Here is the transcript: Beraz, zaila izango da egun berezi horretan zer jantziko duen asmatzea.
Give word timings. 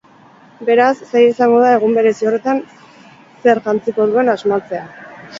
Beraz, 0.67 0.91
zaila 1.09 1.25
izango 1.33 1.59
da 1.63 1.73
egun 1.79 1.91
berezi 1.97 2.27
horretan 2.29 2.61
zer 3.43 3.61
jantziko 3.67 4.07
duen 4.15 4.33
asmatzea. 4.33 4.81